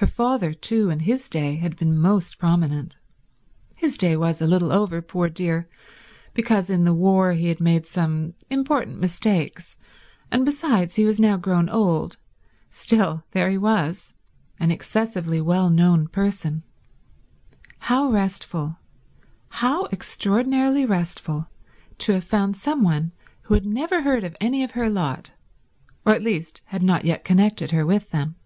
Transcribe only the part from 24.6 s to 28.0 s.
of her lot, or at least had not yet connected her